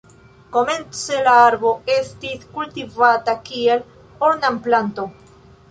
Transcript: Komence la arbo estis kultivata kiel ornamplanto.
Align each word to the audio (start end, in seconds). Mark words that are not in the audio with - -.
Komence 0.53 1.19
la 1.27 1.35
arbo 1.41 1.73
estis 1.97 2.49
kultivata 2.57 3.37
kiel 3.51 3.87
ornamplanto. 4.31 5.11